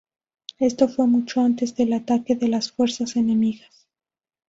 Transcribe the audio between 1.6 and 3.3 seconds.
del ataque de las fuerzas